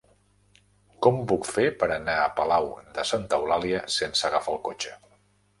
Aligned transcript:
Com 1.05 1.19
ho 1.23 1.27
puc 1.31 1.49
fer 1.57 1.65
per 1.83 1.89
anar 1.97 2.15
a 2.23 2.31
Palau 2.39 2.71
de 2.97 3.05
Santa 3.13 3.39
Eulàlia 3.43 3.83
sense 4.01 4.29
agafar 4.31 4.57
el 4.57 4.63
cotxe? 4.71 4.99